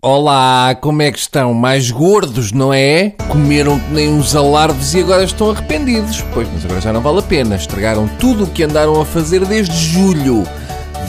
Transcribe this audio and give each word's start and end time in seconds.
Olá, 0.00 0.76
como 0.80 1.02
é 1.02 1.10
que 1.10 1.18
estão? 1.18 1.52
Mais 1.52 1.90
gordos, 1.90 2.52
não 2.52 2.72
é? 2.72 3.10
Comeram 3.28 3.80
que 3.80 3.92
nem 3.92 4.08
uns 4.08 4.36
alardes 4.36 4.94
e 4.94 5.00
agora 5.00 5.24
estão 5.24 5.50
arrependidos. 5.50 6.24
Pois, 6.32 6.46
mas 6.54 6.64
agora 6.64 6.80
já 6.80 6.92
não 6.92 7.00
vale 7.00 7.18
a 7.18 7.22
pena. 7.22 7.56
Estragaram 7.56 8.08
tudo 8.20 8.44
o 8.44 8.46
que 8.46 8.62
andaram 8.62 9.00
a 9.00 9.04
fazer 9.04 9.44
desde 9.44 9.76
julho. 9.76 10.46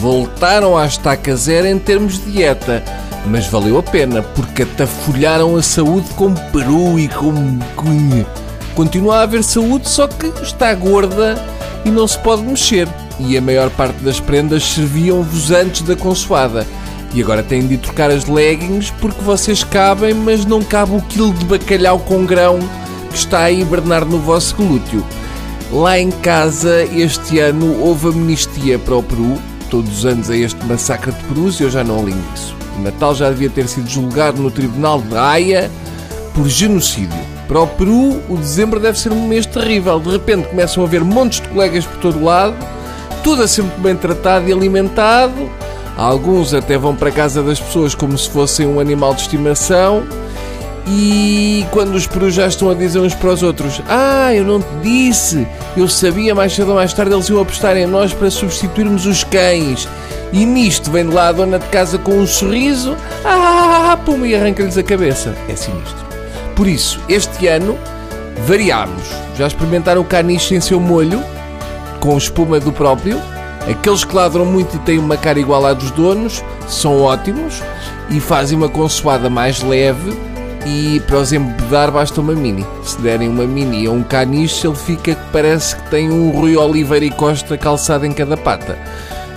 Voltaram 0.00 0.76
à 0.76 0.86
estaca 0.86 1.36
zero 1.36 1.68
em 1.68 1.78
termos 1.78 2.14
de 2.18 2.32
dieta. 2.32 2.82
Mas 3.26 3.46
valeu 3.46 3.78
a 3.78 3.82
pena, 3.82 4.22
porque 4.22 4.64
atafolharam 4.64 5.54
a 5.54 5.62
saúde 5.62 6.08
com 6.16 6.34
peru 6.34 6.98
e 6.98 7.06
com... 7.06 7.60
com... 7.76 8.24
Continua 8.74 9.18
a 9.18 9.22
haver 9.22 9.44
saúde, 9.44 9.88
só 9.88 10.08
que 10.08 10.26
está 10.42 10.74
gorda 10.74 11.40
e 11.84 11.90
não 11.90 12.08
se 12.08 12.18
pode 12.18 12.42
mexer. 12.42 12.88
E 13.20 13.36
a 13.36 13.40
maior 13.40 13.70
parte 13.70 14.02
das 14.02 14.18
prendas 14.18 14.64
serviam-vos 14.64 15.52
antes 15.52 15.82
da 15.82 15.94
consoada. 15.94 16.66
E 17.12 17.22
agora 17.22 17.42
têm 17.42 17.66
de 17.66 17.76
trocar 17.76 18.10
as 18.10 18.26
leggings 18.26 18.92
porque 19.00 19.20
vocês 19.22 19.64
cabem, 19.64 20.14
mas 20.14 20.44
não 20.44 20.62
cabe 20.62 20.94
o 20.94 21.02
quilo 21.02 21.32
de 21.34 21.44
bacalhau 21.44 21.98
com 21.98 22.24
grão 22.24 22.58
que 23.10 23.16
está 23.16 23.40
a 23.40 23.50
hibernar 23.50 24.04
no 24.04 24.18
vosso 24.18 24.54
glúteo. 24.54 25.04
Lá 25.72 25.98
em 25.98 26.10
casa, 26.10 26.84
este 26.84 27.40
ano, 27.40 27.80
houve 27.80 28.08
amnistia 28.08 28.78
para 28.78 28.96
o 28.96 29.02
Peru. 29.02 29.38
Todos 29.68 29.98
os 29.98 30.06
anos 30.06 30.30
é 30.30 30.36
este 30.36 30.64
massacre 30.66 31.12
de 31.12 31.22
perus 31.24 31.58
e 31.58 31.64
eu 31.64 31.70
já 31.70 31.82
não 31.82 32.00
alinho 32.00 32.24
isso. 32.34 32.56
O 32.78 32.82
Natal 32.82 33.14
já 33.14 33.28
devia 33.28 33.50
ter 33.50 33.68
sido 33.68 33.88
julgado 33.88 34.40
no 34.40 34.50
Tribunal 34.50 35.00
de 35.00 35.16
Haia 35.16 35.70
por 36.34 36.48
genocídio. 36.48 37.18
Para 37.46 37.60
o 37.60 37.66
Peru, 37.66 38.20
o 38.28 38.36
dezembro 38.36 38.78
deve 38.78 38.98
ser 38.98 39.12
um 39.12 39.26
mês 39.26 39.46
terrível. 39.46 39.98
De 39.98 40.10
repente 40.10 40.48
começam 40.48 40.82
a 40.82 40.86
haver 40.86 41.02
montes 41.02 41.40
de 41.40 41.48
colegas 41.48 41.84
por 41.84 41.98
todo 41.98 42.24
lado, 42.24 42.54
tudo 43.24 43.42
a 43.42 43.62
muito 43.62 43.80
bem 43.80 43.96
tratado 43.96 44.48
e 44.48 44.52
alimentado 44.52 45.50
Alguns 46.00 46.54
até 46.54 46.78
vão 46.78 46.96
para 46.96 47.10
a 47.10 47.12
casa 47.12 47.42
das 47.42 47.60
pessoas 47.60 47.94
como 47.94 48.16
se 48.16 48.26
fossem 48.30 48.66
um 48.66 48.80
animal 48.80 49.12
de 49.12 49.20
estimação. 49.20 50.02
E 50.86 51.66
quando 51.72 51.94
os 51.94 52.06
perus 52.06 52.32
já 52.32 52.46
estão 52.46 52.70
a 52.70 52.74
dizer 52.74 53.00
uns 53.00 53.14
para 53.14 53.28
os 53.28 53.42
outros: 53.42 53.82
Ah, 53.86 54.34
eu 54.34 54.42
não 54.42 54.62
te 54.62 54.66
disse, 54.82 55.46
eu 55.76 55.86
sabia 55.86 56.34
mais 56.34 56.54
cedo 56.54 56.70
ou 56.70 56.76
mais 56.76 56.94
tarde 56.94 57.12
eles 57.12 57.28
iam 57.28 57.38
apostar 57.38 57.76
em 57.76 57.86
nós 57.86 58.14
para 58.14 58.30
substituirmos 58.30 59.04
os 59.04 59.24
cães. 59.24 59.86
E 60.32 60.46
nisto 60.46 60.90
vem 60.90 61.06
de 61.06 61.14
lá 61.14 61.28
a 61.28 61.32
dona 61.32 61.58
de 61.58 61.66
casa 61.66 61.98
com 61.98 62.12
um 62.12 62.26
sorriso, 62.26 62.96
ah, 63.22 63.98
pum, 64.02 64.24
e 64.24 64.34
arranca-lhes 64.34 64.78
a 64.78 64.82
cabeça. 64.82 65.36
É 65.50 65.54
sinistro. 65.54 66.06
Por 66.56 66.66
isso, 66.66 66.98
este 67.10 67.46
ano 67.46 67.78
variámos. 68.46 69.06
Já 69.36 69.48
experimentaram 69.48 70.00
o 70.00 70.04
caniche 70.04 70.54
em 70.54 70.62
seu 70.62 70.80
molho, 70.80 71.22
com 72.00 72.16
espuma 72.16 72.58
do 72.58 72.72
próprio? 72.72 73.20
Aqueles 73.68 74.04
que 74.04 74.14
ladram 74.14 74.44
muito 74.44 74.76
e 74.76 74.78
têm 74.80 74.98
uma 74.98 75.16
cara 75.16 75.38
igual 75.38 75.66
à 75.66 75.72
dos 75.72 75.90
donos 75.90 76.42
são 76.66 77.02
ótimos 77.02 77.62
e 78.08 78.18
fazem 78.18 78.56
uma 78.56 78.68
consoada 78.68 79.28
mais 79.28 79.62
leve 79.62 80.12
e 80.66 81.00
para 81.06 81.18
os 81.18 81.32
embedar 81.32 81.90
basta 81.90 82.20
uma 82.20 82.34
mini. 82.34 82.66
Se 82.82 83.00
derem 83.00 83.28
uma 83.28 83.44
mini 83.44 83.86
a 83.86 83.90
um 83.90 84.02
caniche, 84.02 84.66
ele 84.66 84.76
fica 84.76 85.14
que 85.14 85.32
parece 85.32 85.76
que 85.76 85.90
tem 85.90 86.10
um 86.10 86.30
Rui 86.30 86.56
Oliveira 86.56 87.04
e 87.04 87.10
Costa 87.10 87.56
calçado 87.56 88.06
em 88.06 88.12
cada 88.12 88.36
pata. 88.36 88.78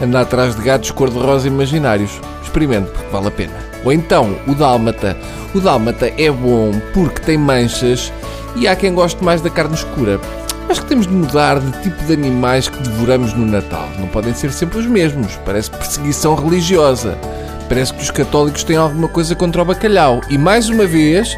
Anda 0.00 0.20
atrás 0.20 0.56
de 0.56 0.62
gatos 0.62 0.90
cor-de-rosa 0.90 1.46
imaginários. 1.46 2.20
Experimente, 2.42 2.90
porque 2.90 3.08
vale 3.10 3.28
a 3.28 3.30
pena. 3.30 3.54
Ou 3.84 3.92
então, 3.92 4.36
o 4.46 4.54
dálmata. 4.54 5.16
O 5.54 5.60
dálmata 5.60 6.12
é 6.18 6.30
bom 6.30 6.72
porque 6.92 7.20
tem 7.20 7.38
manchas 7.38 8.12
e 8.56 8.66
há 8.66 8.74
quem 8.74 8.92
goste 8.92 9.22
mais 9.22 9.40
da 9.40 9.50
carne 9.50 9.74
escura. 9.74 10.20
Acho 10.72 10.80
que 10.80 10.88
temos 10.88 11.06
de 11.06 11.12
mudar 11.12 11.60
de 11.60 11.70
tipo 11.82 12.02
de 12.02 12.14
animais 12.14 12.66
que 12.66 12.82
devoramos 12.82 13.34
no 13.34 13.44
Natal. 13.44 13.90
Não 13.98 14.08
podem 14.08 14.32
ser 14.32 14.50
sempre 14.50 14.78
os 14.78 14.86
mesmos. 14.86 15.36
Parece 15.44 15.70
perseguição 15.70 16.34
religiosa. 16.34 17.18
Parece 17.68 17.92
que 17.92 18.02
os 18.02 18.10
católicos 18.10 18.64
têm 18.64 18.76
alguma 18.76 19.06
coisa 19.06 19.36
contra 19.36 19.60
o 19.60 19.66
bacalhau. 19.66 20.22
E 20.30 20.38
mais 20.38 20.70
uma 20.70 20.86
vez, 20.86 21.36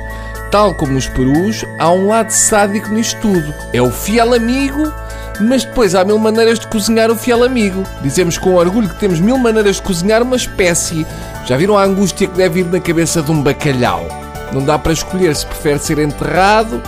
tal 0.52 0.72
como 0.76 0.96
os 0.96 1.08
perus, 1.08 1.64
há 1.80 1.90
um 1.90 2.06
lado 2.06 2.30
sádico 2.30 2.90
nisto 2.90 3.20
tudo. 3.20 3.52
É 3.72 3.82
o 3.82 3.90
fiel 3.90 4.34
amigo, 4.34 4.94
mas 5.40 5.64
depois 5.64 5.96
há 5.96 6.04
mil 6.04 6.16
maneiras 6.16 6.60
de 6.60 6.68
cozinhar 6.68 7.10
o 7.10 7.16
fiel 7.16 7.42
amigo. 7.42 7.82
Dizemos 8.02 8.38
com 8.38 8.54
orgulho 8.54 8.88
que 8.88 9.00
temos 9.00 9.18
mil 9.18 9.36
maneiras 9.36 9.76
de 9.76 9.82
cozinhar 9.82 10.22
uma 10.22 10.36
espécie. 10.36 11.04
Já 11.44 11.56
viram 11.56 11.76
a 11.76 11.82
angústia 11.82 12.28
que 12.28 12.36
deve 12.36 12.60
ir 12.60 12.66
na 12.66 12.78
cabeça 12.78 13.20
de 13.20 13.32
um 13.32 13.42
bacalhau? 13.42 14.06
Não 14.52 14.62
dá 14.62 14.78
para 14.78 14.92
escolher 14.92 15.34
se 15.34 15.44
prefere 15.44 15.80
ser 15.80 15.98
enterrado 15.98 16.80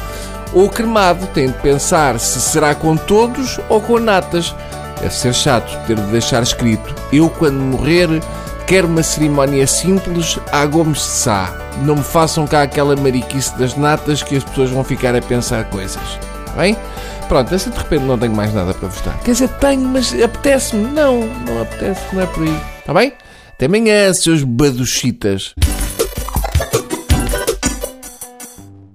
ou 0.57 0.71
cremado. 0.71 1.27
Tem 1.29 1.49
de 1.49 1.59
pensar 1.59 2.19
se 2.19 2.41
será 2.41 2.75
com 2.75 2.97
todos 2.97 3.61
ou 3.69 3.81
com 3.81 4.01
natas. 4.01 4.55
Deve 5.01 5.15
ser 5.15 5.35
chato 5.35 5.87
ter 5.87 5.95
de 5.95 6.07
deixar 6.11 6.43
escrito: 6.43 6.95
Eu, 7.13 7.29
quando 7.29 7.59
morrer, 7.59 8.09
quero 8.67 8.89
uma 8.89 9.03
cerimónia 9.03 9.67
simples 9.67 10.39
à 10.51 10.65
Gomes 10.65 10.99
de 10.99 11.05
Sá. 11.05 11.55
Não 11.83 11.97
me 11.97 12.03
façam 12.03 12.47
cá 12.47 12.63
aquela 12.63 12.97
mariquice 12.97 13.57
das 13.59 13.77
natas 13.77 14.23
que 14.23 14.35
as 14.35 14.43
pessoas 14.43 14.71
vão 14.71 14.83
ficar 14.83 15.15
a 15.15 15.21
pensar 15.21 15.65
coisas. 15.67 16.19
Bem? 16.57 16.75
Pronto, 17.29 17.55
assim 17.55 17.71
de 17.71 17.77
repente 17.77 18.05
não 18.05 18.17
tenho 18.17 18.35
mais 18.35 18.55
nada 18.55 18.73
para 18.73 18.89
vos 18.89 19.01
dar. 19.03 19.19
Quer 19.19 19.33
dizer, 19.33 19.49
tenho, 19.59 19.83
mas 19.83 20.15
apetece-me. 20.15 20.91
Não, 20.93 21.21
não 21.47 21.61
apetece, 21.61 22.01
não 22.13 22.23
é 22.23 22.27
por 22.27 22.45
aí. 22.45 22.61
Está 22.79 22.95
bem? 22.95 23.13
Até 23.53 23.67
amanhã, 23.67 24.13
seus 24.15 24.43
baduchitas. 24.43 25.55